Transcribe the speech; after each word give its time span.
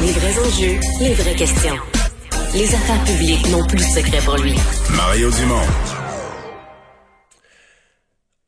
Les 0.00 0.10
vrais 0.10 0.38
enjeux, 0.38 0.80
les 1.00 1.14
vraies 1.14 1.34
questions. 1.36 1.76
Les 2.52 2.74
affaires 2.74 3.04
publiques 3.04 3.48
n'ont 3.50 3.64
plus 3.64 3.78
de 3.78 3.82
secret 3.82 4.18
pour 4.24 4.36
lui. 4.36 4.54
Mario 4.96 5.30
Dumont. 5.30 5.66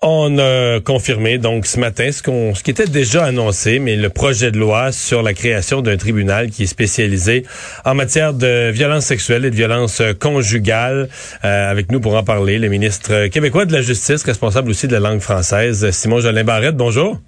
On 0.02 0.38
a 0.38 0.80
confirmé 0.80 1.38
donc 1.38 1.66
ce 1.66 1.78
matin 1.78 2.10
ce, 2.10 2.22
qu'on, 2.22 2.54
ce 2.54 2.62
qui 2.62 2.72
était 2.72 2.86
déjà 2.86 3.24
annoncé, 3.24 3.78
mais 3.78 3.96
le 3.96 4.10
projet 4.10 4.50
de 4.50 4.58
loi 4.58 4.90
sur 4.90 5.22
la 5.22 5.34
création 5.34 5.82
d'un 5.82 5.96
tribunal 5.96 6.50
qui 6.50 6.64
est 6.64 6.66
spécialisé 6.66 7.44
en 7.84 7.94
matière 7.94 8.34
de 8.34 8.70
violence 8.70 9.06
sexuelle 9.06 9.44
et 9.44 9.50
de 9.50 9.56
violence 9.56 10.02
conjugale. 10.20 11.08
Euh, 11.44 11.70
avec 11.70 11.92
nous 11.92 12.00
pour 12.00 12.16
en 12.16 12.24
parler, 12.24 12.58
le 12.58 12.68
ministre 12.68 13.28
québécois 13.28 13.66
de 13.66 13.72
la 13.72 13.82
Justice, 13.82 14.24
responsable 14.24 14.70
aussi 14.70 14.88
de 14.88 14.92
la 14.92 15.00
langue 15.00 15.20
française, 15.20 15.90
Simon 15.92 16.20
Jolin 16.20 16.44
Barrette. 16.44 16.76
Bonjour. 16.76 17.20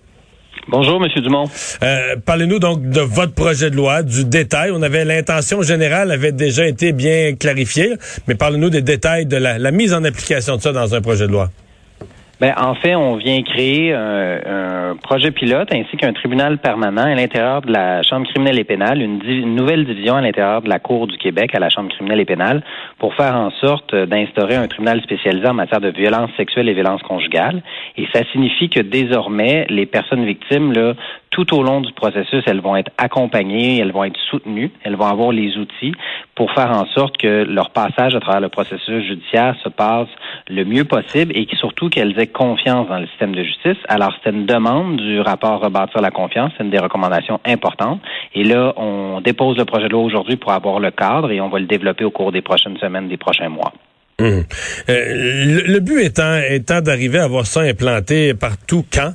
Bonjour, 0.71 1.01
Monsieur 1.01 1.23
Dumont. 1.23 1.47
Euh, 1.83 2.17
parlez-nous 2.27 2.59
donc 2.59 2.83
de 2.83 3.01
votre 3.01 3.33
projet 3.33 3.71
de 3.71 3.77
loi, 3.77 4.03
du 4.03 4.27
détail. 4.27 4.71
On 4.71 4.83
avait 4.83 5.07
l'intention 5.07 5.63
générale 5.63 6.11
avait 6.11 6.33
déjà 6.33 6.67
été 6.67 6.93
bien 6.93 7.35
clarifiée, 7.37 7.95
mais 8.27 8.35
parlez-nous 8.35 8.69
des 8.69 8.83
détails 8.83 9.25
de 9.25 9.39
la, 9.39 9.59
la 9.59 9.71
mise 9.71 9.95
en 9.95 10.05
application 10.05 10.57
de 10.57 10.61
ça 10.61 10.73
dans 10.73 10.95
un 10.95 11.01
projet 11.01 11.27
de 11.27 11.33
loi. 11.33 11.51
Ben, 12.41 12.55
en 12.57 12.75
fait, 12.75 12.95
on 12.95 13.17
vient 13.17 13.43
créer 13.43 13.93
un, 13.93 14.91
un 14.91 14.97
projet 14.97 15.33
pilote 15.33 15.69
ainsi 15.73 15.97
qu'un 15.97 16.13
tribunal 16.13 16.59
permanent 16.59 17.03
à 17.03 17.15
l'intérieur 17.15 17.63
de 17.63 17.73
la 17.73 18.03
Chambre 18.05 18.29
criminelle 18.29 18.61
et 18.61 18.65
pénale, 18.65 19.03
une, 19.03 19.21
une 19.25 19.57
nouvelle 19.57 19.85
division 19.85 20.15
à 20.15 20.21
l'intérieur 20.21 20.63
de 20.63 20.69
la 20.69 20.79
Cour 20.79 21.09
du 21.09 21.19
Québec 21.19 21.53
à 21.57 21.59
la 21.59 21.69
Chambre 21.69 21.91
criminelle 21.91 22.21
et 22.21 22.25
pénale 22.25 22.63
pour 22.99 23.15
faire 23.15 23.35
en 23.35 23.51
sorte 23.51 23.93
d'instaurer 23.93 24.55
un 24.55 24.69
tribunal 24.69 25.03
spécialisé 25.03 25.49
en 25.49 25.55
matière 25.55 25.81
de 25.81 25.91
violence 25.91 26.31
sexuelle 26.37 26.69
et 26.69 26.75
violence 26.75 27.03
conjugale. 27.03 27.63
Et 27.97 28.07
ça 28.15 28.23
signifie 28.31 28.69
que 28.69 28.81
désormais, 28.81 29.67
les 29.69 29.87
personnes 29.87 30.25
victimes, 30.25 30.73
là, 30.73 30.95
tout 31.39 31.55
au 31.55 31.63
long 31.63 31.81
du 31.81 31.93
processus, 31.93 32.43
elles 32.47 32.61
vont 32.61 32.75
être 32.75 32.91
accompagnées, 32.99 33.79
elles 33.79 33.93
vont 33.93 34.03
être 34.03 34.19
soutenues, 34.29 34.73
elles 34.83 34.97
vont 34.97 35.07
avoir 35.07 35.31
les 35.31 35.57
outils 35.57 35.93
pour 36.35 36.53
faire 36.53 36.73
en 36.73 36.85
sorte 36.87 37.17
que 37.17 37.45
leur 37.45 37.71
passage 37.71 38.17
à 38.17 38.21
travers 38.21 38.41
le 38.41 38.49
processus 38.49 39.05
judiciaire 39.05 39.55
se 39.63 39.69
passe 39.69 40.09
le 40.49 40.65
mieux 40.65 40.85
possible 40.85 41.33
et 41.37 41.47
surtout 41.57 41.91
qu'elles 41.91 42.19
aient 42.19 42.27
confiance 42.27 42.89
dans 42.89 42.99
le 42.99 43.07
système 43.07 43.37
de 43.37 43.45
justice. 43.45 43.77
Alors, 43.89 44.13
c'est 44.25 44.31
une 44.31 44.47
demande 44.47 44.97
du 44.97 45.21
rapport 45.21 45.61
Rebâtir 45.61 46.01
la 46.01 46.11
confiance, 46.11 46.53
c'est 46.57 46.65
une 46.65 46.71
des 46.71 46.79
recommandations 46.79 47.41
importantes. 47.45 48.01
Et 48.35 48.43
là, 48.43 48.73
on 48.77 49.21
dépose 49.21 49.57
le 49.57 49.65
projet 49.65 49.87
de 49.87 49.93
loi 49.93 50.03
aujourd'hui 50.03 50.37
pour 50.37 50.53
avoir 50.53 50.81
le 50.81 50.91
cadre 50.91 51.31
et 51.31 51.41
on 51.41 51.49
va 51.49 51.61
le 51.61 51.67
développer 51.67 52.05
au 52.05 52.11
cours 52.11 52.33
des 52.33 52.43
prochaines 52.43 52.79
semaines, 52.79 53.09
des 53.09 53.17
prochains 53.17 53.49
mois. 53.49 53.73
Hum. 54.21 54.43
Euh, 54.89 55.63
le, 55.67 55.79
but 55.79 56.01
étant, 56.01 56.41
étant 56.49 56.81
d'arriver 56.81 57.21
à 57.21 57.25
avoir 57.25 57.47
ça 57.47 57.61
implanté 57.61 58.35
partout 58.35 58.85
quand? 58.93 59.13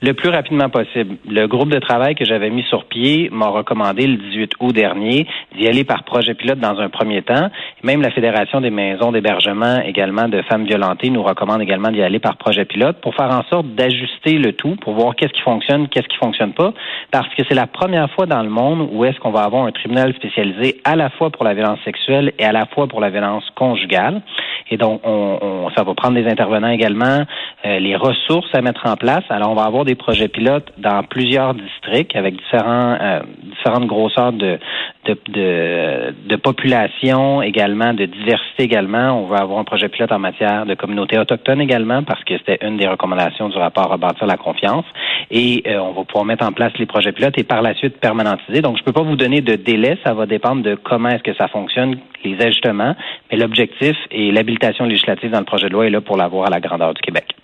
Le 0.00 0.12
plus 0.14 0.28
rapidement 0.28 0.68
possible. 0.68 1.16
Le 1.28 1.46
groupe 1.48 1.70
de 1.70 1.80
travail 1.80 2.14
que 2.14 2.24
j'avais 2.24 2.50
mis 2.50 2.62
sur 2.62 2.84
pied 2.84 3.30
m'a 3.32 3.48
recommandé 3.48 4.06
le 4.06 4.16
18 4.16 4.52
août 4.60 4.72
dernier 4.72 5.26
d'y 5.56 5.66
aller 5.66 5.82
par 5.82 6.04
projet 6.04 6.34
pilote 6.34 6.60
dans 6.60 6.78
un 6.78 6.88
premier 6.88 7.22
temps. 7.22 7.48
Même 7.82 8.00
la 8.00 8.12
Fédération 8.12 8.60
des 8.60 8.70
maisons 8.70 9.10
d'hébergement 9.10 9.80
également 9.84 10.28
de 10.28 10.40
femmes 10.42 10.66
violentées 10.66 11.10
nous 11.10 11.24
recommande 11.24 11.62
également 11.62 11.90
d'y 11.90 12.00
aller 12.00 12.20
par 12.20 12.36
projet 12.36 12.64
pilote 12.64 13.00
pour 13.00 13.16
faire 13.16 13.30
en 13.32 13.42
sorte 13.50 13.66
d'ajuster 13.74 14.38
le 14.38 14.52
tout, 14.52 14.76
pour 14.76 14.94
voir 14.94 15.16
qu'est-ce 15.16 15.32
qui 15.32 15.40
fonctionne, 15.40 15.88
qu'est-ce 15.88 16.06
qui 16.06 16.16
fonctionne 16.18 16.52
pas, 16.52 16.72
parce 17.10 17.28
que 17.34 17.42
c'est 17.48 17.56
la 17.56 17.66
première 17.66 18.08
fois 18.12 18.26
dans 18.26 18.42
le 18.44 18.50
monde 18.50 18.88
où 18.92 19.04
est-ce 19.04 19.18
qu'on 19.18 19.32
va 19.32 19.40
avoir 19.42 19.64
un 19.64 19.72
tribunal 19.72 20.14
spécialisé 20.14 20.80
à 20.84 20.94
la 20.94 21.10
fois 21.10 21.30
pour 21.30 21.42
la 21.44 21.54
violence 21.54 21.80
sexuelle 21.84 22.32
et 22.38 22.44
à 22.44 22.52
la 22.52 22.66
fois 22.66 22.86
pour 22.86 23.00
la 23.00 23.10
violence 23.10 23.50
conjugale. 23.56 24.22
Et 24.70 24.76
donc, 24.76 25.00
on, 25.04 25.38
on- 25.42 25.70
ça 25.76 25.82
va 25.82 25.94
prendre 25.94 26.14
des 26.14 26.26
intervenants 26.30 26.68
également, 26.68 27.24
euh, 27.64 27.78
les 27.80 27.96
ressources 27.96 28.48
à 28.54 28.60
mettre 28.60 28.86
en 28.86 28.96
place. 28.96 29.24
Alors, 29.30 29.50
on 29.50 29.54
va 29.54 29.64
avoir 29.64 29.84
des 29.88 29.94
projets 29.94 30.28
pilotes 30.28 30.70
dans 30.78 31.02
plusieurs 31.02 31.54
districts 31.54 32.14
avec 32.14 32.36
différents, 32.36 32.96
euh, 33.00 33.20
différentes 33.42 33.86
grosseurs 33.86 34.32
de, 34.32 34.58
de, 35.06 36.14
de, 36.28 36.36
population 36.36 37.40
également, 37.40 37.94
de 37.94 38.04
diversité 38.04 38.64
également. 38.64 39.22
On 39.22 39.26
va 39.26 39.38
avoir 39.38 39.58
un 39.58 39.64
projet 39.64 39.88
pilote 39.88 40.12
en 40.12 40.18
matière 40.18 40.66
de 40.66 40.74
communauté 40.74 41.18
autochtone 41.18 41.60
également 41.60 42.02
parce 42.02 42.22
que 42.24 42.36
c'était 42.36 42.58
une 42.66 42.76
des 42.76 42.86
recommandations 42.86 43.48
du 43.48 43.56
rapport 43.56 43.88
Rebâtir 43.88 44.26
la 44.26 44.36
confiance. 44.36 44.84
Et 45.30 45.62
euh, 45.66 45.78
on 45.80 45.92
va 45.92 46.04
pouvoir 46.04 46.26
mettre 46.26 46.44
en 46.44 46.52
place 46.52 46.72
les 46.78 46.86
projets 46.86 47.12
pilotes 47.12 47.38
et 47.38 47.44
par 47.44 47.62
la 47.62 47.74
suite 47.74 47.98
permanentiser. 47.98 48.60
Donc, 48.60 48.76
je 48.76 48.84
peux 48.84 48.92
pas 48.92 49.02
vous 49.02 49.16
donner 49.16 49.40
de 49.40 49.54
délai. 49.54 49.96
Ça 50.04 50.12
va 50.12 50.26
dépendre 50.26 50.62
de 50.62 50.74
comment 50.74 51.08
est-ce 51.08 51.22
que 51.22 51.34
ça 51.34 51.48
fonctionne, 51.48 51.96
les 52.24 52.36
ajustements. 52.44 52.94
Mais 53.30 53.38
l'objectif 53.38 53.96
et 54.10 54.30
l'habilitation 54.30 54.84
législative 54.84 55.30
dans 55.30 55.38
le 55.38 55.46
projet 55.46 55.68
de 55.68 55.72
loi 55.72 55.86
est 55.86 55.90
là 55.90 56.02
pour 56.02 56.18
l'avoir 56.18 56.48
à 56.48 56.50
la 56.50 56.60
grandeur 56.60 56.92
du 56.92 57.00
Québec. 57.00 57.34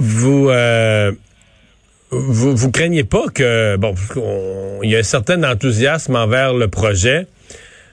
Vous, 0.00 0.48
euh, 0.48 0.83
vous, 2.32 2.56
vous 2.56 2.70
craignez 2.70 3.04
pas 3.04 3.24
que, 3.32 3.76
bon, 3.76 3.94
il 4.82 4.90
y 4.90 4.96
a 4.96 4.98
un 4.98 5.02
certain 5.02 5.42
enthousiasme 5.44 6.16
envers 6.16 6.54
le 6.54 6.68
projet, 6.68 7.26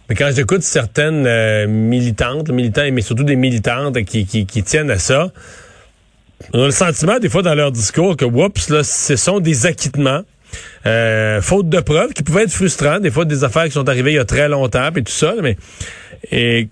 mais 0.09 0.15
quand 0.15 0.29
j'écoute 0.35 0.63
certaines 0.63 1.25
euh, 1.25 1.67
militantes, 1.67 2.49
militants, 2.49 2.89
mais 2.91 3.01
surtout 3.01 3.23
des 3.23 3.35
militantes 3.35 4.01
qui, 4.03 4.25
qui, 4.25 4.45
qui 4.45 4.63
tiennent 4.63 4.91
à 4.91 4.99
ça, 4.99 5.31
on 6.53 6.63
a 6.63 6.65
le 6.65 6.71
sentiment 6.71 7.19
des 7.19 7.29
fois 7.29 7.43
dans 7.43 7.55
leur 7.55 7.71
discours 7.71 8.17
que, 8.17 8.25
oups, 8.25 8.69
là, 8.69 8.83
ce 8.83 9.15
sont 9.15 9.39
des 9.39 9.65
acquittements. 9.65 10.21
euh, 10.85 11.41
faute 11.41 11.69
de 11.69 11.79
preuves 11.79 12.11
qui 12.13 12.23
pouvaient 12.23 12.43
être 12.43 12.51
frustrants, 12.51 12.99
des 12.99 13.11
fois 13.11 13.23
des 13.25 13.43
affaires 13.43 13.65
qui 13.65 13.71
sont 13.71 13.87
arrivées 13.87 14.11
il 14.11 14.15
y 14.15 14.19
a 14.19 14.25
très 14.25 14.49
longtemps 14.49 14.89
et 14.95 15.03
tout 15.03 15.11
ça, 15.11 15.33
mais 15.41 15.55
et 16.31 16.67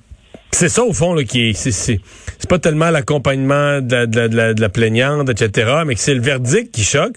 c'est 0.51 0.69
ça 0.69 0.83
au 0.83 0.93
fond 0.93 1.13
là, 1.13 1.23
qui 1.23 1.49
est, 1.49 1.53
c'est, 1.53 1.99
pas 2.47 2.59
tellement 2.59 2.89
l'accompagnement 2.89 3.81
de 3.81 3.95
la, 3.95 4.05
de, 4.07 4.35
la, 4.35 4.53
de, 4.53 4.61
la, 4.61 4.69
plaignante, 4.69 5.29
etc., 5.29 5.71
mais 5.85 5.95
que 5.95 6.01
c'est 6.01 6.15
le 6.15 6.21
verdict 6.21 6.73
qui 6.73 6.83
choque. 6.83 7.15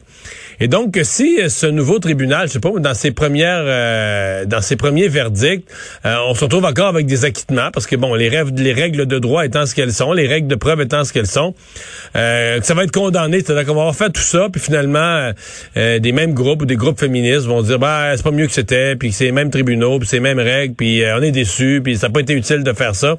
Et 0.60 0.68
donc, 0.68 0.98
si 1.02 1.40
euh, 1.40 1.48
ce 1.48 1.66
nouveau 1.66 1.98
tribunal, 1.98 2.48
je 2.48 2.52
sais 2.52 2.60
pas, 2.60 2.70
dans 2.78 2.94
ses 2.94 3.10
premières, 3.12 3.62
euh, 3.64 4.44
dans 4.44 4.60
ses 4.60 4.76
premiers 4.76 5.08
verdicts, 5.08 5.66
euh, 6.04 6.16
on 6.28 6.34
se 6.34 6.44
retrouve 6.44 6.64
encore 6.64 6.88
avec 6.88 7.06
des 7.06 7.24
acquittements, 7.24 7.70
parce 7.72 7.86
que 7.86 7.96
bon, 7.96 8.14
les 8.14 8.28
règles, 8.28 8.60
les 8.60 8.72
règles 8.72 9.06
de 9.06 9.18
droit 9.18 9.44
étant 9.44 9.66
ce 9.66 9.74
qu'elles 9.74 9.92
sont, 9.92 10.12
les 10.12 10.26
règles 10.26 10.48
de 10.48 10.54
preuve 10.54 10.80
étant 10.80 11.04
ce 11.04 11.12
qu'elles 11.12 11.26
sont, 11.26 11.54
euh, 12.16 12.60
que 12.60 12.66
ça 12.66 12.74
va 12.74 12.84
être 12.84 12.92
condamné, 12.92 13.40
c'est-à-dire 13.40 13.64
qu'on 13.64 13.74
va 13.74 13.80
avoir 13.80 13.96
fait 13.96 14.10
tout 14.10 14.20
ça, 14.20 14.48
puis 14.52 14.60
finalement, 14.60 14.98
euh, 14.98 15.32
euh, 15.76 15.98
des 15.98 16.12
mêmes 16.12 16.34
groupes 16.34 16.62
ou 16.62 16.66
des 16.66 16.76
groupes 16.76 17.00
féministes 17.00 17.46
vont 17.46 17.62
dire, 17.62 17.78
bah, 17.78 18.12
c'est 18.16 18.22
pas 18.22 18.30
mieux 18.30 18.46
que 18.46 18.52
c'était, 18.52 18.96
puis 18.96 19.12
c'est 19.12 19.24
les 19.24 19.32
mêmes 19.32 19.50
tribunaux, 19.50 19.98
puis 19.98 20.08
c'est 20.08 20.16
les 20.16 20.20
mêmes 20.20 20.38
règles, 20.38 20.74
puis 20.74 21.02
on 21.16 21.22
est 21.22 21.30
déçus, 21.30 21.80
puis 21.82 21.96
ça 21.96 22.08
n'a 22.08 22.12
pas 22.12 22.20
été 22.20 22.34
utile 22.34 22.62
de 22.62 22.72
faire 22.72 22.94
ça. 22.94 23.18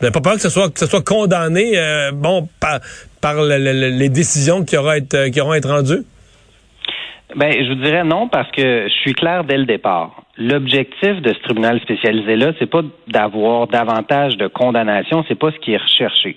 Vous 0.00 0.04
n'avez 0.06 0.12
pas 0.12 0.20
peur 0.20 0.34
que 0.34 0.40
ce 0.40 0.86
soit 0.86 1.04
condamné, 1.04 1.76
euh, 1.76 2.12
bon, 2.12 2.48
par, 2.60 2.78
par 3.20 3.34
le- 3.34 3.58
le- 3.58 3.72
le- 3.72 3.98
les 3.98 4.08
décisions 4.08 4.64
qui 4.64 4.76
auront 4.76 4.92
être 4.92 5.68
rendues? 5.68 6.04
Ben, 7.36 7.52
je 7.52 7.68
vous 7.68 7.82
dirais 7.84 8.04
non 8.04 8.28
parce 8.28 8.50
que 8.52 8.84
je 8.88 8.94
suis 9.02 9.12
clair 9.12 9.44
dès 9.44 9.58
le 9.58 9.66
départ. 9.66 10.22
L'objectif 10.38 11.20
de 11.20 11.34
ce 11.34 11.38
tribunal 11.40 11.78
spécialisé-là, 11.80 12.52
c'est 12.58 12.70
pas 12.70 12.80
d'avoir 13.08 13.66
davantage 13.66 14.36
de 14.36 14.46
condamnation, 14.46 15.24
c'est 15.28 15.38
pas 15.38 15.50
ce 15.50 15.58
qui 15.58 15.72
est 15.72 15.76
recherché. 15.82 16.36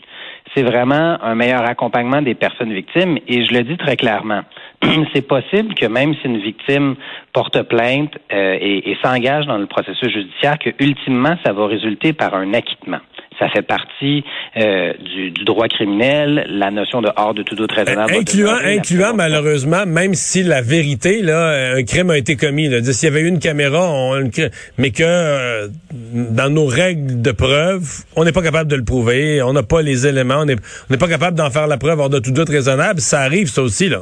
C'est 0.54 0.64
vraiment 0.64 1.18
un 1.24 1.36
meilleur 1.36 1.62
accompagnement 1.69 2.22
des 2.22 2.34
personnes 2.36 2.74
victimes 2.74 3.18
et 3.28 3.46
je 3.46 3.54
le 3.54 3.64
dis 3.64 3.78
très 3.78 3.96
clairement. 3.96 4.42
c'est 5.13 5.28
possible 5.28 5.74
que 5.75 5.86
même 5.86 6.13
si 6.16 6.28
une 6.28 6.42
victime 6.42 6.95
porte 7.33 7.62
plainte 7.63 8.13
euh, 8.33 8.57
et, 8.60 8.92
et 8.92 8.98
s'engage 9.04 9.45
dans 9.45 9.57
le 9.57 9.68
processus 9.68 10.12
judiciaire, 10.12 10.57
que 10.60 10.69
ultimement, 10.80 11.36
ça 11.45 11.54
va 11.54 11.68
résulter 11.68 12.13
par 12.13 12.33
un 12.36 12.54
acquittement. 12.54 13.00
Ça 13.39 13.50
fait 13.50 13.63
partie 13.63 14.24
euh, 14.57 14.94
du, 14.94 15.31
du, 15.31 15.44
droit 15.45 15.68
criminel, 15.68 16.45
la 16.48 16.69
notion 16.69 17.01
de 17.01 17.10
hors 17.16 17.33
de 17.33 17.42
tout 17.42 17.56
doute 17.56 17.72
raisonnable. 17.72 18.13
Incluant, 18.13 18.57
incluant 18.63 19.13
malheureusement, 19.16 19.86
même 19.88 20.13
si 20.13 20.44
la 20.44 20.62
vérité, 20.62 21.24
là, 21.24 21.74
un 21.75 21.83
crime 21.83 22.12
a 22.12 22.18
été 22.18 22.36
commis. 22.36 22.69
S'il 22.83 23.10
y 23.10 23.12
avait 23.12 23.22
eu 23.22 23.28
une 23.28 23.39
caméra, 23.39 23.89
on, 23.89 24.30
mais 24.78 24.92
que 24.92 25.04
euh, 25.04 25.69
dans 25.92 26.54
nos 26.54 26.68
règles 26.68 27.22
de 27.22 27.31
preuve, 27.31 28.04
on 28.16 28.25
n'est 28.25 28.31
pas 28.31 28.44
capable 28.44 28.69
de 28.69 28.75
le 28.75 28.83
prouver, 28.83 29.42
on 29.42 29.54
n'a 29.54 29.63
pas 29.63 29.81
les 29.81 30.06
éléments, 30.06 30.42
on 30.42 30.45
n'est 30.45 30.98
pas 31.00 31.07
capable 31.07 31.36
d'en 31.36 31.50
faire 31.50 31.66
la 31.66 31.78
preuve 31.78 32.00
hors 32.00 32.10
de 32.10 32.19
tout 32.19 32.31
doute 32.31 32.50
raisonnable. 32.50 33.00
Ça 33.00 33.22
arrive, 33.22 33.48
ça 33.48 33.63
aussi, 33.63 33.89
là. 33.89 34.01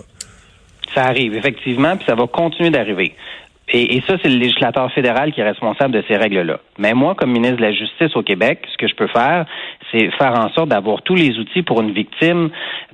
Ça 0.93 1.05
arrive, 1.05 1.35
effectivement, 1.35 1.95
puis 1.95 2.05
ça 2.05 2.15
va 2.15 2.27
continuer 2.27 2.69
d'arriver. 2.69 3.15
Et, 3.71 4.01
ça, 4.07 4.15
c'est 4.21 4.29
le 4.29 4.37
législateur 4.37 4.91
fédéral 4.91 5.31
qui 5.31 5.41
est 5.41 5.43
responsable 5.43 5.93
de 5.93 6.03
ces 6.07 6.17
règles-là. 6.17 6.59
Mais 6.79 6.95
moi, 6.95 7.13
comme 7.13 7.31
ministre 7.31 7.57
de 7.57 7.61
la 7.61 7.71
Justice 7.71 8.15
au 8.15 8.23
Québec, 8.23 8.65
ce 8.71 8.77
que 8.77 8.87
je 8.87 8.95
peux 8.95 9.07
faire, 9.07 9.45
c'est 9.91 10.09
faire 10.17 10.33
en 10.33 10.49
sorte 10.49 10.69
d'avoir 10.69 11.03
tous 11.03 11.13
les 11.13 11.37
outils 11.37 11.61
pour 11.61 11.81
une 11.81 11.91
victime 11.91 12.49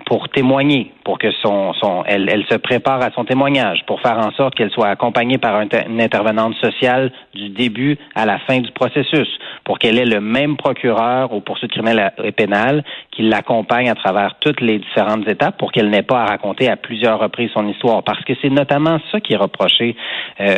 pour 0.05 0.27
témoigner, 0.27 0.91
pour 1.05 1.19
que 1.19 1.31
son, 1.43 1.73
son 1.73 2.03
elle, 2.05 2.27
elle 2.29 2.45
se 2.49 2.57
prépare 2.57 3.01
à 3.01 3.11
son 3.11 3.23
témoignage, 3.23 3.85
pour 3.85 4.01
faire 4.01 4.17
en 4.17 4.31
sorte 4.31 4.55
qu'elle 4.55 4.71
soit 4.71 4.89
accompagnée 4.89 5.37
par 5.37 5.61
une 5.61 6.01
intervenante 6.01 6.55
sociale 6.55 7.11
du 7.33 7.49
début 7.49 7.97
à 8.15 8.25
la 8.25 8.39
fin 8.39 8.59
du 8.59 8.71
processus, 8.71 9.29
pour 9.63 9.79
qu'elle 9.79 9.99
ait 9.99 10.05
le 10.05 10.19
même 10.19 10.57
procureur 10.57 11.31
aux 11.31 11.41
poursuites 11.41 11.71
criminelles 11.71 12.11
et 12.23 12.31
pénales 12.31 12.83
qui 13.11 13.21
l'accompagne 13.21 13.89
à 13.89 13.95
travers 13.95 14.35
toutes 14.39 14.61
les 14.61 14.79
différentes 14.79 15.27
étapes, 15.27 15.57
pour 15.57 15.71
qu'elle 15.71 15.89
n'ait 15.89 16.01
pas 16.01 16.23
à 16.23 16.25
raconter 16.25 16.69
à 16.69 16.75
plusieurs 16.75 17.19
reprises 17.19 17.51
son 17.53 17.67
histoire. 17.67 18.03
Parce 18.03 18.23
que 18.25 18.33
c'est 18.41 18.49
notamment 18.49 18.97
ça 19.11 19.19
qui 19.19 19.33
est 19.33 19.37
reproché 19.37 19.95
euh, 20.41 20.57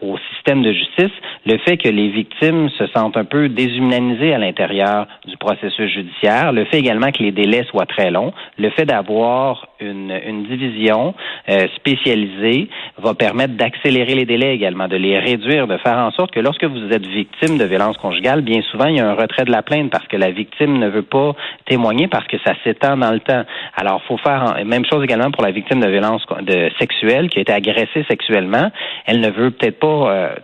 au 0.00 0.16
système 0.32 0.62
de 0.62 0.72
justice, 0.72 1.12
le 1.46 1.58
fait 1.58 1.76
que 1.76 1.88
les 1.88 2.08
victimes 2.08 2.68
se 2.78 2.86
sentent 2.88 3.16
un 3.16 3.24
peu 3.24 3.48
déshumanisées 3.48 4.32
à 4.32 4.38
l'intérieur 4.38 5.06
du 5.26 5.36
processus 5.36 5.90
judiciaire, 5.90 6.52
le 6.52 6.64
fait 6.66 6.78
également 6.78 7.10
que 7.10 7.22
les 7.22 7.32
délais 7.32 7.64
soient 7.64 7.86
très 7.86 8.10
longs, 8.12 8.32
le 8.56 8.70
fait 8.70 8.84
d'avoir 8.84 9.66
une, 9.80 10.18
une, 10.26 10.44
division 10.44 11.14
euh, 11.48 11.66
spécialisée 11.76 12.68
va 12.98 13.14
permettre 13.14 13.54
d'accélérer 13.54 14.14
les 14.14 14.24
délais 14.24 14.54
également, 14.54 14.88
de 14.88 14.96
les 14.96 15.18
réduire, 15.18 15.66
de 15.66 15.76
faire 15.78 15.98
en 15.98 16.10
sorte 16.12 16.32
que 16.32 16.40
lorsque 16.40 16.64
vous 16.64 16.92
êtes 16.92 17.06
victime 17.06 17.58
de 17.58 17.64
violence 17.64 17.96
conjugale, 17.96 18.42
bien 18.42 18.62
souvent, 18.62 18.86
il 18.86 18.96
y 18.96 19.00
a 19.00 19.08
un 19.08 19.14
retrait 19.14 19.44
de 19.44 19.50
la 19.50 19.62
plainte 19.62 19.90
parce 19.90 20.06
que 20.06 20.16
la 20.16 20.30
victime 20.30 20.78
ne 20.78 20.88
veut 20.88 21.02
pas 21.02 21.34
témoigner 21.66 22.08
parce 22.08 22.26
que 22.26 22.36
ça 22.44 22.54
s'étend 22.64 22.96
dans 22.96 23.12
le 23.12 23.20
temps. 23.20 23.44
Alors, 23.76 24.02
faut 24.04 24.18
faire 24.18 24.56
même 24.64 24.84
chose 24.84 25.02
également 25.04 25.30
pour 25.30 25.42
la 25.42 25.50
victime 25.50 25.80
de 25.80 25.88
violence 25.88 26.24
de, 26.42 26.70
sexuelle 26.78 27.28
qui 27.28 27.38
a 27.38 27.42
été 27.42 27.52
agressée 27.52 28.04
sexuellement. 28.08 28.70
Elle 29.06 29.20
ne 29.20 29.30
veut 29.30 29.50
peut-être 29.50 29.78
pas 29.78 30.10
euh, 30.10 30.34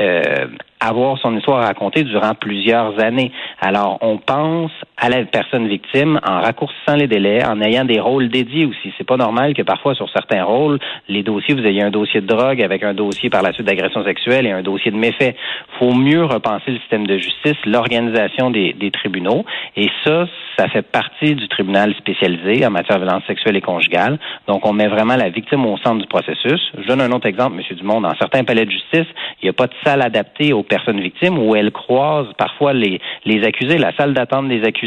euh, 0.00 0.46
avoir 0.78 1.18
son 1.18 1.36
histoire 1.36 1.64
racontée 1.64 2.04
durant 2.04 2.34
plusieurs 2.34 3.02
années. 3.02 3.32
Alors, 3.60 3.98
on 4.02 4.18
pense 4.18 4.70
à 4.98 5.10
la 5.10 5.24
personne 5.24 5.68
victime 5.68 6.18
en 6.26 6.40
raccourcissant 6.40 6.96
les 6.96 7.06
délais, 7.06 7.44
en 7.44 7.60
ayant 7.60 7.84
des 7.84 8.00
rôles 8.00 8.28
dédiés 8.28 8.64
aussi. 8.64 8.92
C'est 8.96 9.06
pas 9.06 9.18
normal 9.18 9.52
que 9.52 9.62
parfois 9.62 9.94
sur 9.94 10.08
certains 10.10 10.42
rôles, 10.42 10.78
les 11.08 11.22
dossiers, 11.22 11.54
vous 11.54 11.66
ayez 11.66 11.82
un 11.82 11.90
dossier 11.90 12.22
de 12.22 12.26
drogue 12.26 12.62
avec 12.62 12.82
un 12.82 12.94
dossier 12.94 13.28
par 13.28 13.42
la 13.42 13.52
suite 13.52 13.66
d'agression 13.66 14.02
sexuelle 14.04 14.46
et 14.46 14.52
un 14.52 14.62
dossier 14.62 14.90
de 14.90 14.96
méfait. 14.96 15.36
Faut 15.78 15.92
mieux 15.92 16.24
repenser 16.24 16.70
le 16.70 16.78
système 16.78 17.06
de 17.06 17.18
justice, 17.18 17.56
l'organisation 17.66 18.50
des, 18.50 18.72
des 18.72 18.90
tribunaux, 18.90 19.44
et 19.76 19.88
ça, 20.04 20.26
ça 20.58 20.68
fait 20.68 20.82
partie 20.82 21.34
du 21.34 21.46
tribunal 21.48 21.94
spécialisé 21.96 22.64
en 22.64 22.70
matière 22.70 22.98
de 22.98 23.04
violence 23.04 23.24
sexuelle 23.26 23.56
et 23.56 23.60
conjugale. 23.60 24.18
Donc, 24.48 24.64
on 24.64 24.72
met 24.72 24.88
vraiment 24.88 25.16
la 25.16 25.28
victime 25.28 25.66
au 25.66 25.76
centre 25.78 26.00
du 26.00 26.06
processus. 26.06 26.72
Je 26.78 26.86
donne 26.86 27.02
un 27.02 27.12
autre 27.12 27.26
exemple, 27.26 27.56
Monsieur 27.56 27.74
Dumont. 27.74 28.00
Dans 28.00 28.14
certains 28.14 28.44
palais 28.44 28.64
de 28.64 28.70
justice, 28.70 29.06
il 29.42 29.44
n'y 29.44 29.50
a 29.50 29.52
pas 29.52 29.66
de 29.66 29.74
salle 29.84 30.00
adaptée 30.00 30.54
aux 30.54 30.62
personnes 30.62 31.00
victimes 31.00 31.38
où 31.38 31.54
elles 31.54 31.72
croisent 31.72 32.32
parfois 32.38 32.72
les, 32.72 33.00
les 33.26 33.44
accusés. 33.44 33.76
La 33.76 33.94
salle 33.96 34.14
d'attente 34.14 34.48
des 34.48 34.64
accusés 34.64 34.85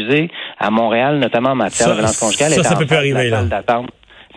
à 0.58 0.70
Montréal, 0.70 1.18
notamment 1.18 1.50
en 1.50 1.54
matière 1.56 1.88
de 1.88 1.94
violence 1.94 2.18
conjugale, 2.18 2.50
ça, 2.50 2.62
ça 2.62 2.76
peut 2.76 2.94
arriver, 2.94 3.30
d'attente. 3.30 3.90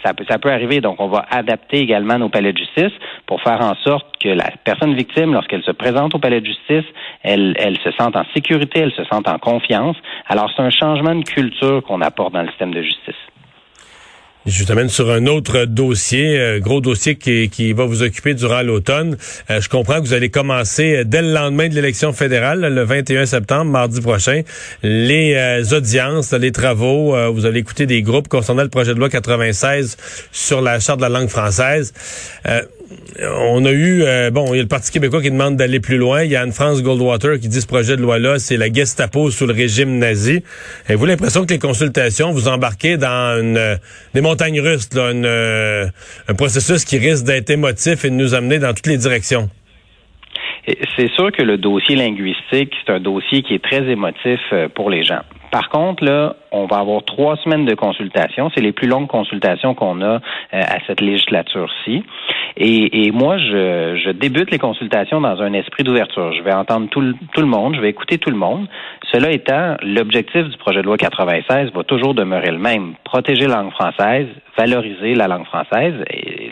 Ça 0.04 0.13
peut, 0.13 0.25
ça 0.30 0.38
peut 0.38 0.51
arriver. 0.51 0.81
Donc, 0.81 1.00
on 1.00 1.07
va 1.07 1.25
adapter 1.31 1.77
également 1.77 2.19
nos 2.19 2.27
palais 2.27 2.51
de 2.51 2.57
justice 2.57 2.92
pour 3.25 3.42
faire 3.42 3.62
en 3.62 3.75
sorte 3.75 4.06
que 4.21 4.27
la 4.27 4.50
personne 4.65 4.94
victime, 4.95 5.33
lorsqu'elle 5.33 5.63
se 5.63 5.71
présente 5.71 6.13
au 6.13 6.19
palais 6.19 6.42
de 6.42 6.45
justice, 6.45 6.83
elle, 7.21 7.56
elle 7.57 7.77
se 7.77 7.92
sente 7.92 8.15
en 8.18 8.25
sécurité, 8.33 8.80
elle 8.80 8.92
se 8.92 9.06
sente 9.06 9.30
en 9.30 9.38
confiance. 9.38 9.95
Alors, 10.27 10.51
c'est 10.54 10.62
un 10.62 10.71
changement 10.71 11.15
de 11.15 11.24
culture 11.24 11.81
qu'on 11.83 12.01
apporte 12.01 12.33
dans 12.33 12.42
le 12.42 12.50
système 12.50 12.74
de 12.74 12.81
justice. 12.81 13.16
Je 14.45 14.66
t'amène 14.66 14.90
sur 14.90 15.10
un 15.10 15.25
autre 15.28 15.63
dossier, 15.63 16.38
euh, 16.38 16.60
gros 16.60 16.81
dossier 16.81 17.16
qui, 17.16 17.48
qui 17.50 17.72
va 17.72 17.86
vous 17.86 18.04
occuper 18.04 18.34
durant 18.34 18.62
l'automne. 18.62 19.16
Euh, 19.50 19.62
je 19.62 19.69
comprends 19.69 20.01
que 20.01 20.06
vous 20.06 20.13
allez 20.13 20.30
commencer 20.30 20.98
euh, 20.98 21.04
dès 21.06 21.22
le 21.22 21.31
lendemain 21.31 21.69
de 21.69 21.75
l'élection 21.75 22.12
fédérale, 22.12 22.60
le 22.60 22.84
21 22.84 23.25
septembre, 23.25 23.72
mardi 23.72 24.01
prochain, 24.01 24.42
les 24.84 25.74
audiences, 25.74 26.34
les 26.34 26.51
travaux. 26.51 27.16
vous 27.31 27.45
allez 27.45 27.62
écouter 27.62 27.86
des 27.86 28.01
groupes 28.01 28.28
concernant 28.28 28.63
le 28.63 28.69
projet 28.69 28.94
de 28.94 29.00
loi 29.00 29.10
96 29.10 29.95
sur 30.34 30.62
la 30.62 30.80
charte 30.81 30.98
de 31.00 31.04
la 31.04 31.10
langue 31.10 31.30
française 31.30 31.94
on 33.22 33.66
a 33.66 33.72
eu, 33.72 34.04
euh, 34.04 34.31
bon, 34.31 34.54
il 34.54 34.57
y 34.57 34.60
a 34.60 34.63
le 34.63 34.68
Parti 34.68 34.92
québécois 34.92 35.22
qui 35.22 35.31
demande 35.31 35.56
d'aller 35.56 35.80
plus 35.80 35.98
loin. 35.98 36.24
Il 36.24 36.31
y 36.31 36.36
a 36.36 36.42
Anne-France 36.42 36.81
Goldwater 36.81 37.40
qui 37.40 37.48
dit 37.48 37.62
ce 37.62 37.68
projet 37.68 37.95
de 37.95 38.01
loi-là, 38.01 38.40
c'est 38.40 38.57
la 38.57 38.72
Gestapo 38.72 39.30
sous 39.30 39.45
le 39.45 39.54
régime 39.54 39.98
nazi. 39.98 40.44
Avez-vous 40.88 41.06
l'impression 41.06 41.45
que 41.45 41.54
les 41.54 41.60
consultations, 41.60 42.31
vous 42.31 42.48
embarquez 42.48 42.98
dans 42.98 43.40
une, 43.40 43.57
euh, 43.57 43.75
des 44.13 44.22
montagnes 44.22 44.62
russes, 44.62 44.90
là, 44.94 45.12
euh, 45.12 45.86
un 46.28 46.34
processus 46.34 46.86
qui 46.86 46.98
risque 46.98 47.25
d'être 47.25 47.50
émotif 47.50 48.06
et 48.06 48.10
de 48.10 48.16
nous 48.16 48.34
amener 48.34 48.60
dans 48.60 48.74
toutes 48.74 48.88
les 48.88 48.98
directions? 48.98 49.50
C'est 50.98 51.12
sûr 51.13 51.31
que 51.31 51.44
le 51.44 51.57
dossier 51.57 51.95
linguistique, 51.95 52.74
c'est 52.86 52.94
un 52.94 53.01
dossier 53.01 53.42
qui 53.42 53.56
est 53.56 53.63
très 53.63 53.84
émotif 53.84 54.40
pour 54.75 54.90
les 54.90 55.04
gens. 55.04 55.22
Par 55.51 55.69
contre, 55.69 56.06
là, 56.06 56.38
on 56.54 56.66
va 56.66 56.78
avoir 56.78 57.04
trois 57.04 57.36
semaines 57.38 57.66
de 57.66 57.76
consultation. 57.76 58.50
C'est 58.56 58.62
les 58.62 58.72
plus 58.72 58.88
longues 58.88 59.08
consultations 59.08 59.74
qu'on 59.74 60.02
a 60.02 60.20
à 60.52 60.78
cette 60.88 61.02
législature-ci. 61.02 62.04
Et, 62.56 63.06
et 63.06 63.12
moi, 63.12 63.38
je, 63.38 64.00
je, 64.04 64.12
débute 64.12 64.52
les 64.52 64.60
consultations 64.60 65.20
dans 65.20 65.42
un 65.42 65.54
esprit 65.54 65.84
d'ouverture. 65.84 66.34
Je 66.34 66.44
vais 66.44 66.54
entendre 66.54 66.88
tout 66.90 67.02
le, 67.02 67.16
tout 67.34 67.42
le 67.42 67.48
monde, 67.48 67.76
je 67.76 67.82
vais 67.82 67.90
écouter 67.90 68.20
tout 68.20 68.30
le 68.30 68.38
monde. 68.38 68.68
Cela 69.12 69.32
étant, 69.32 69.76
l'objectif 69.82 70.44
du 70.48 70.58
projet 70.58 70.82
de 70.82 70.86
loi 70.86 70.98
96 70.98 71.72
va 71.74 71.84
toujours 71.84 72.14
demeurer 72.14 72.52
le 72.52 72.60
même. 72.60 72.94
Protéger 73.04 73.48
la 73.48 73.62
langue 73.62 73.72
française, 73.72 74.28
valoriser 74.58 75.16
la 75.16 75.28
langue 75.28 75.46
française. 75.46 75.94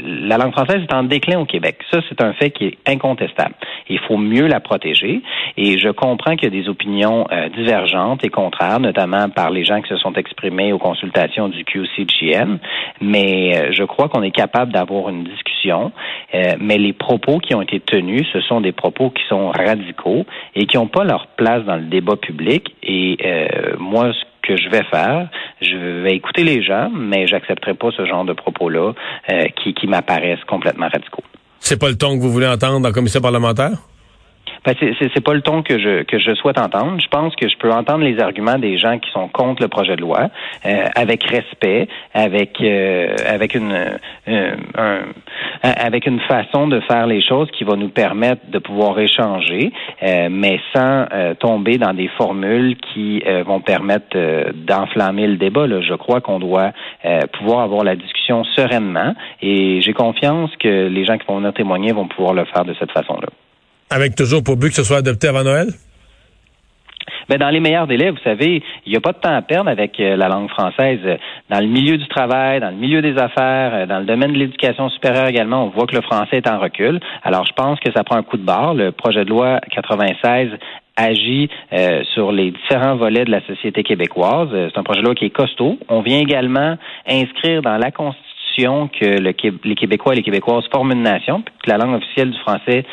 La 0.04 0.38
langue 0.38 0.54
française 0.54 0.82
est 0.82 0.94
en 0.94 1.04
déclin 1.04 1.40
au 1.40 1.46
Québec. 1.46 1.78
Ça, 1.92 2.00
c'est 2.10 2.22
un 2.22 2.34
fait 2.34 2.50
qui 2.50 2.66
est 2.66 2.78
incontestable. 2.88 3.54
Il 3.90 4.00
faut 4.00 4.18
mieux 4.18 4.48
la 4.48 4.60
protéger. 4.60 5.22
Et 5.58 5.78
je 5.78 5.90
comprends 5.90 6.36
qu'il 6.36 6.54
y 6.54 6.58
a 6.58 6.62
des 6.62 6.70
opinions 6.70 7.28
euh, 7.32 7.50
divergentes 7.50 8.24
et 8.24 8.30
contraires, 8.30 8.80
notamment 8.80 9.30
par 9.30 9.52
les 9.52 9.64
gens 9.66 9.82
qui 9.82 9.90
se 9.92 9.98
sont 9.98 10.14
exprimés 10.14 10.74
aux 10.74 10.80
consultations 10.80 11.50
du 11.50 11.64
QCGN. 11.66 12.58
Mais 13.02 13.56
euh, 13.56 13.72
je 13.72 13.84
crois 13.84 14.10
qu'on 14.10 14.24
est 14.24 14.32
capable 14.32 14.72
d'avoir 14.72 15.10
une 15.10 15.24
discussion 15.24 15.92
euh, 16.34 16.56
mais 16.60 16.78
les 16.78 16.94
propos 16.94 17.40
qui 17.40 17.54
ont 17.54 17.62
été 17.62 17.80
tenus, 17.80 18.26
ce 18.34 18.42
sont 18.42 18.62
des 18.62 18.72
propos 18.72 19.10
qui 19.10 19.22
sont 19.30 19.50
radicaux 19.52 20.26
et 20.56 20.66
qui 20.66 20.78
n'ont 20.78 20.88
pas 20.88 21.04
leur 21.04 21.28
place 21.28 21.64
dans 21.66 21.76
le 21.76 21.84
débat 21.84 22.16
public. 22.16 22.76
Et 22.82 23.18
euh, 23.24 23.76
moi, 23.78 24.12
ce 24.14 24.24
que 24.42 24.58
je 24.58 24.70
vais 24.70 24.84
faire, 24.86 25.30
je 25.62 26.02
vais 26.02 26.16
écouter 26.16 26.44
les 26.44 26.64
gens, 26.64 26.90
mais 26.92 27.28
j'accepterai 27.28 27.76
pas 27.76 27.90
ce 27.96 28.06
genre 28.06 28.26
de 28.26 28.34
propos-là 28.34 28.94
qui, 29.62 29.76
qui 29.76 29.86
m'apparaissent 29.86 30.44
complètement 30.48 30.88
radicaux. 30.92 31.24
C'est 31.60 31.80
pas 31.80 31.90
le 31.90 31.98
ton 31.98 32.18
que 32.18 32.22
vous 32.22 32.32
voulez 32.32 32.48
entendre 32.48 32.88
en 32.88 32.92
commission 32.92 33.22
parlementaire? 33.22 33.78
Ben, 34.64 34.76
c'est 34.80 35.24
pas 35.24 35.34
le 35.34 35.42
ton 35.42 35.64
que 35.64 35.80
je 35.80 36.04
que 36.04 36.20
je 36.20 36.36
souhaite 36.36 36.60
entendre. 36.60 37.02
Je 37.02 37.08
pense 37.08 37.36
que 37.36 37.50
je 37.50 37.58
peux 37.58 37.72
entendre 37.72 38.04
les 38.04 38.20
arguments 38.20 38.60
des 38.60 38.78
gens 38.78 39.00
qui 39.00 39.10
sont 39.10 39.28
contre 39.28 39.64
le 39.64 39.70
projet 39.70 39.96
de 39.96 40.02
loi 40.02 40.30
euh, 40.68 40.86
avec 40.96 41.24
respect, 41.24 41.88
avec 42.14 42.62
euh, 42.62 43.16
avec 43.26 43.56
une 43.56 43.74
euh, 44.28 44.56
un, 44.78 45.00
avec 45.64 46.06
une 46.06 46.20
façon 46.22 46.68
de 46.68 46.80
faire 46.82 47.08
les 47.08 47.24
choses 47.24 47.50
qui 47.58 47.64
va 47.64 47.76
nous 47.76 47.90
permettre 47.90 48.52
de 48.52 48.60
pouvoir 48.60 49.00
échanger, 49.00 49.72
mais 50.02 50.60
sans 50.74 51.06
tomber 51.40 51.78
dans 51.78 51.94
des 51.94 52.08
formules 52.18 52.76
qui 52.78 53.24
vont 53.46 53.62
permettre 53.62 54.18
d'enflammer 54.54 55.28
le 55.28 55.38
débat. 55.38 55.68
Là. 55.68 55.82
Je 55.82 55.94
crois 55.94 56.22
qu'on 56.22 56.40
doit 56.40 56.72
pouvoir 57.34 57.62
avoir 57.62 57.84
la 57.84 57.96
discussion 57.96 58.44
sereinement 58.44 59.14
et 59.42 59.82
j'ai 59.82 59.94
confiance 59.94 60.52
que 60.58 60.88
les 60.88 61.06
gens 61.06 61.18
qui 61.18 61.26
vont 61.28 61.38
venir 61.38 61.54
témoigner 61.54 61.92
vont 61.92 62.08
pouvoir 62.08 62.34
le 62.34 62.46
faire 62.46 62.66
de 62.66 62.74
cette 62.80 62.92
façon-là. 62.92 63.28
Avec 63.92 64.16
toujours 64.16 64.42
pour 64.42 64.56
but 64.56 64.70
que 64.70 64.76
ce 64.76 64.84
soit 64.84 64.98
adopté 64.98 65.28
avant 65.28 65.44
Noël? 65.44 65.68
Mais 67.28 67.38
ben, 67.38 67.46
dans 67.46 67.50
les 67.50 67.60
meilleurs 67.60 67.88
délais, 67.88 68.10
vous 68.10 68.24
savez, 68.24 68.64
il 68.86 68.92
n'y 68.92 68.98
a 68.98 69.02
pas 69.02 69.12
de 69.12 69.18
temps 69.18 69.36
à 69.36 69.42
perdre 69.42 69.70
avec 69.70 70.00
euh, 70.00 70.16
la 70.16 70.30
langue 70.30 70.50
française. 70.50 71.00
Dans 71.50 71.60
le 71.60 71.68
milieu 71.68 71.98
du 71.98 72.08
travail, 72.08 72.62
dans 72.62 72.70
le 72.70 72.78
milieu 72.78 73.02
des 73.02 73.18
affaires, 73.18 73.74
euh, 73.74 73.86
dans 73.86 74.00
le 74.00 74.06
domaine 74.06 74.32
de 74.32 74.38
l'éducation 74.38 74.90
supérieure 74.90 75.28
également, 75.28 75.66
on 75.66 75.70
voit 75.70 75.88
que 75.88 75.96
le 75.96 76.02
français 76.02 76.38
est 76.38 76.50
en 76.50 76.60
recul. 76.60 77.02
Alors, 77.24 77.46
je 77.46 77.52
pense 77.54 77.80
que 77.82 77.92
ça 77.92 78.06
prend 78.06 78.16
un 78.16 78.24
coup 78.24 78.38
de 78.38 78.44
barre. 78.44 78.74
Le 78.74 78.94
projet 78.94 79.26
de 79.26 79.30
loi 79.30 79.60
96 79.72 80.52
agit 80.96 81.50
euh, 81.74 82.04
sur 82.14 82.32
les 82.32 82.52
différents 82.52 82.96
volets 82.96 83.26
de 83.26 83.32
la 83.32 83.46
société 83.46 83.84
québécoise. 83.84 84.50
C'est 84.52 84.78
un 84.78 84.84
projet 84.84 85.02
de 85.02 85.06
loi 85.06 85.16
qui 85.16 85.26
est 85.26 85.32
costaud. 85.32 85.78
On 85.90 86.02
vient 86.02 86.20
également 86.20 86.78
inscrire 87.08 87.62
dans 87.62 87.78
la 87.78 87.92
Constitution 87.92 88.31
Que 88.58 89.06
le, 89.06 89.34
les 89.64 89.76
Québécois 89.76 90.14
et 90.14 90.18
les 90.18 90.24
Québécoises 90.24 90.66
forment 90.72 90.92
une 90.92 91.04
nation, 91.04 91.42
puis 91.42 91.54
que 91.64 91.70
la 91.70 91.78
langue 91.78 91.96
officielle 91.96 92.32
du 92.32 92.40
français, 92.40 92.86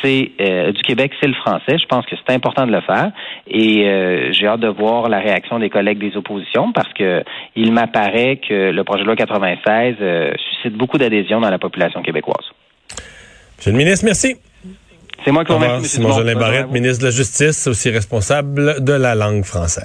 c'est 0.00 0.32
euh, 0.40 0.72
du 0.72 0.82
Québec, 0.82 1.12
c'est 1.20 1.26
le 1.26 1.34
français. 1.34 1.78
Je 1.78 1.86
pense 1.86 2.06
que 2.06 2.16
c'est 2.16 2.34
important 2.34 2.66
de 2.66 2.72
le 2.72 2.80
faire. 2.80 3.12
Et 3.46 3.86
euh, 3.86 4.32
j'ai 4.32 4.46
hâte 4.46 4.60
de 4.60 4.68
voir 4.68 5.08
la 5.08 5.18
réaction 5.18 5.58
des 5.58 5.68
collègues 5.68 5.98
des 5.98 6.16
oppositions 6.16 6.72
parce 6.72 6.92
que 6.94 7.22
il 7.56 7.72
m'apparaît 7.72 8.40
que 8.46 8.70
le 8.70 8.84
projet 8.84 9.02
de 9.02 9.06
loi 9.06 9.16
96 9.16 9.96
euh, 10.00 10.32
suscite 10.50 10.74
beaucoup 10.76 10.98
d'adhésion 10.98 11.40
dans 11.40 11.50
la 11.50 11.58
population 11.58 12.02
québécoise. 12.02 12.46
Monsieur 13.58 13.72
le 13.72 13.78
ministre, 13.78 14.04
merci. 14.04 14.36
C'est 15.24 15.32
moi 15.32 15.44
qui 15.44 15.52
vous 15.52 15.58
remercie, 15.58 15.88
Simon 15.88 16.12
Jolin 16.12 16.34
Barrette, 16.34 16.70
ministre 16.70 17.00
de 17.00 17.08
la 17.08 17.10
Justice, 17.10 17.66
aussi 17.66 17.90
responsable 17.90 18.82
de 18.82 18.92
la 18.92 19.14
langue 19.14 19.44
française. 19.44 19.84